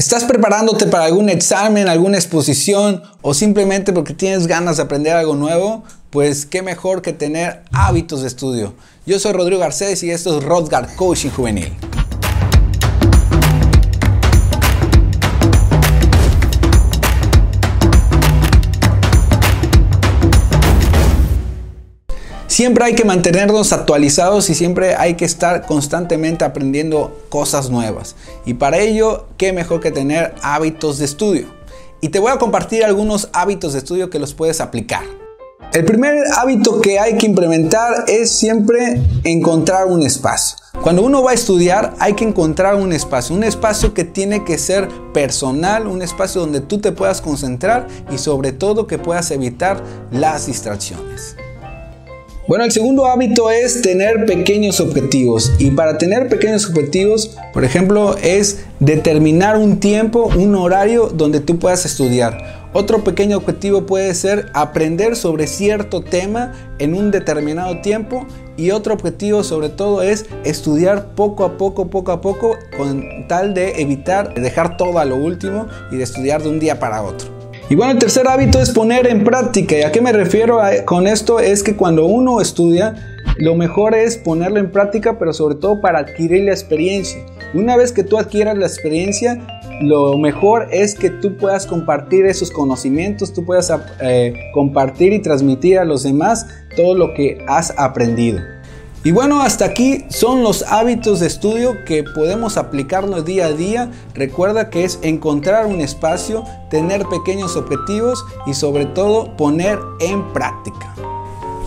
¿Estás 0.00 0.24
preparándote 0.24 0.86
para 0.86 1.04
algún 1.04 1.28
examen, 1.28 1.86
alguna 1.86 2.16
exposición 2.16 3.02
o 3.20 3.34
simplemente 3.34 3.92
porque 3.92 4.14
tienes 4.14 4.46
ganas 4.46 4.78
de 4.78 4.84
aprender 4.84 5.14
algo 5.14 5.36
nuevo? 5.36 5.84
Pues 6.08 6.46
qué 6.46 6.62
mejor 6.62 7.02
que 7.02 7.12
tener 7.12 7.64
hábitos 7.70 8.22
de 8.22 8.28
estudio. 8.28 8.72
Yo 9.04 9.18
soy 9.18 9.34
Rodrigo 9.34 9.60
Garcés 9.60 10.02
y 10.02 10.10
esto 10.10 10.38
es 10.38 10.42
Rodgar 10.42 10.96
Coaching 10.96 11.28
Juvenil. 11.28 11.74
Siempre 22.50 22.84
hay 22.84 22.96
que 22.96 23.04
mantenernos 23.04 23.72
actualizados 23.72 24.50
y 24.50 24.56
siempre 24.56 24.96
hay 24.96 25.14
que 25.14 25.24
estar 25.24 25.64
constantemente 25.66 26.44
aprendiendo 26.44 27.16
cosas 27.28 27.70
nuevas. 27.70 28.16
Y 28.44 28.54
para 28.54 28.78
ello, 28.78 29.26
qué 29.36 29.52
mejor 29.52 29.80
que 29.80 29.92
tener 29.92 30.34
hábitos 30.42 30.98
de 30.98 31.04
estudio. 31.04 31.46
Y 32.00 32.08
te 32.08 32.18
voy 32.18 32.32
a 32.32 32.38
compartir 32.38 32.84
algunos 32.84 33.28
hábitos 33.32 33.72
de 33.72 33.78
estudio 33.78 34.10
que 34.10 34.18
los 34.18 34.34
puedes 34.34 34.60
aplicar. 34.60 35.04
El 35.72 35.84
primer 35.84 36.24
hábito 36.36 36.80
que 36.80 36.98
hay 36.98 37.16
que 37.18 37.26
implementar 37.26 38.06
es 38.08 38.32
siempre 38.32 39.00
encontrar 39.22 39.86
un 39.86 40.02
espacio. 40.02 40.58
Cuando 40.82 41.02
uno 41.02 41.22
va 41.22 41.30
a 41.30 41.34
estudiar 41.34 41.94
hay 42.00 42.14
que 42.14 42.24
encontrar 42.24 42.74
un 42.74 42.92
espacio, 42.92 43.36
un 43.36 43.44
espacio 43.44 43.94
que 43.94 44.02
tiene 44.02 44.44
que 44.44 44.58
ser 44.58 44.88
personal, 45.14 45.86
un 45.86 46.02
espacio 46.02 46.40
donde 46.40 46.60
tú 46.60 46.80
te 46.80 46.90
puedas 46.90 47.20
concentrar 47.20 47.86
y 48.10 48.18
sobre 48.18 48.50
todo 48.50 48.88
que 48.88 48.98
puedas 48.98 49.30
evitar 49.30 49.80
las 50.10 50.46
distracciones. 50.46 51.36
Bueno, 52.50 52.64
el 52.64 52.72
segundo 52.72 53.06
hábito 53.06 53.48
es 53.52 53.80
tener 53.80 54.26
pequeños 54.26 54.80
objetivos. 54.80 55.52
Y 55.60 55.70
para 55.70 55.98
tener 55.98 56.28
pequeños 56.28 56.68
objetivos, 56.68 57.38
por 57.52 57.62
ejemplo, 57.62 58.16
es 58.16 58.64
determinar 58.80 59.56
un 59.56 59.78
tiempo, 59.78 60.28
un 60.36 60.56
horario 60.56 61.10
donde 61.10 61.38
tú 61.38 61.60
puedas 61.60 61.86
estudiar. 61.86 62.68
Otro 62.72 63.04
pequeño 63.04 63.36
objetivo 63.36 63.86
puede 63.86 64.12
ser 64.14 64.46
aprender 64.52 65.14
sobre 65.14 65.46
cierto 65.46 66.02
tema 66.02 66.52
en 66.80 66.96
un 66.96 67.12
determinado 67.12 67.82
tiempo 67.82 68.26
y 68.56 68.72
otro 68.72 68.94
objetivo 68.94 69.44
sobre 69.44 69.68
todo 69.68 70.02
es 70.02 70.26
estudiar 70.42 71.14
poco 71.14 71.44
a 71.44 71.56
poco, 71.56 71.86
poco 71.86 72.10
a 72.10 72.20
poco 72.20 72.56
con 72.76 73.28
tal 73.28 73.54
de 73.54 73.80
evitar 73.80 74.34
dejar 74.34 74.76
todo 74.76 74.98
a 74.98 75.04
lo 75.04 75.14
último 75.14 75.68
y 75.92 75.98
de 75.98 76.02
estudiar 76.02 76.42
de 76.42 76.48
un 76.48 76.58
día 76.58 76.80
para 76.80 77.00
otro. 77.00 77.39
Y 77.70 77.76
bueno, 77.76 77.92
el 77.92 77.98
tercer 78.00 78.26
hábito 78.26 78.60
es 78.60 78.70
poner 78.70 79.06
en 79.06 79.22
práctica. 79.22 79.78
¿Y 79.78 79.82
a 79.82 79.92
qué 79.92 80.00
me 80.00 80.10
refiero 80.10 80.58
con 80.86 81.06
esto? 81.06 81.38
Es 81.38 81.62
que 81.62 81.76
cuando 81.76 82.04
uno 82.04 82.40
estudia, 82.40 82.96
lo 83.38 83.54
mejor 83.54 83.94
es 83.94 84.18
ponerlo 84.18 84.58
en 84.58 84.72
práctica, 84.72 85.20
pero 85.20 85.32
sobre 85.32 85.54
todo 85.54 85.80
para 85.80 86.00
adquirir 86.00 86.46
la 86.46 86.50
experiencia. 86.50 87.24
Una 87.54 87.76
vez 87.76 87.92
que 87.92 88.02
tú 88.02 88.18
adquieras 88.18 88.58
la 88.58 88.66
experiencia, 88.66 89.38
lo 89.82 90.18
mejor 90.18 90.66
es 90.72 90.96
que 90.96 91.10
tú 91.10 91.36
puedas 91.36 91.64
compartir 91.64 92.26
esos 92.26 92.50
conocimientos, 92.50 93.32
tú 93.32 93.44
puedas 93.44 93.72
eh, 94.00 94.34
compartir 94.52 95.12
y 95.12 95.20
transmitir 95.20 95.78
a 95.78 95.84
los 95.84 96.02
demás 96.02 96.48
todo 96.74 96.96
lo 96.96 97.14
que 97.14 97.38
has 97.46 97.72
aprendido. 97.78 98.40
Y 99.02 99.12
bueno, 99.12 99.40
hasta 99.40 99.64
aquí 99.64 100.04
son 100.10 100.42
los 100.42 100.62
hábitos 100.64 101.20
de 101.20 101.26
estudio 101.26 101.84
que 101.86 102.04
podemos 102.04 102.58
aplicarnos 102.58 103.24
día 103.24 103.46
a 103.46 103.52
día. 103.52 103.90
Recuerda 104.14 104.68
que 104.68 104.84
es 104.84 104.98
encontrar 105.00 105.66
un 105.66 105.80
espacio, 105.80 106.44
tener 106.68 107.06
pequeños 107.06 107.56
objetivos 107.56 108.22
y 108.46 108.52
sobre 108.52 108.84
todo 108.84 109.34
poner 109.38 109.78
en 110.00 110.30
práctica. 110.34 110.94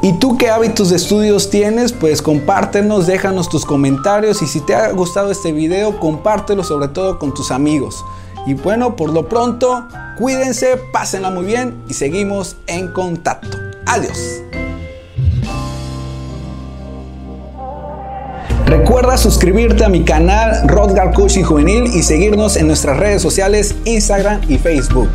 ¿Y 0.00 0.14
tú 0.14 0.38
qué 0.38 0.48
hábitos 0.48 0.88
de 0.88 0.96
estudios 0.96 1.50
tienes? 1.50 1.92
Pues 1.92 2.22
compártenos, 2.22 3.06
déjanos 3.06 3.50
tus 3.50 3.66
comentarios 3.66 4.40
y 4.40 4.46
si 4.46 4.60
te 4.60 4.74
ha 4.74 4.90
gustado 4.92 5.30
este 5.30 5.52
video, 5.52 6.00
compártelo 6.00 6.64
sobre 6.64 6.88
todo 6.88 7.18
con 7.18 7.34
tus 7.34 7.50
amigos. 7.50 8.04
Y 8.46 8.54
bueno, 8.54 8.96
por 8.96 9.12
lo 9.12 9.28
pronto, 9.28 9.86
cuídense, 10.16 10.78
pásenla 10.94 11.30
muy 11.30 11.44
bien 11.44 11.84
y 11.90 11.94
seguimos 11.94 12.56
en 12.68 12.90
contacto. 12.92 13.58
Adiós. 13.84 14.47
Recuerda 18.68 19.16
suscribirte 19.16 19.82
a 19.82 19.88
mi 19.88 20.04
canal 20.04 20.68
Rodgar 20.68 21.14
Coaching 21.14 21.42
Juvenil 21.42 21.86
y 21.86 22.02
seguirnos 22.02 22.54
en 22.56 22.66
nuestras 22.66 22.98
redes 22.98 23.22
sociales 23.22 23.74
Instagram 23.86 24.42
y 24.46 24.58
Facebook. 24.58 25.08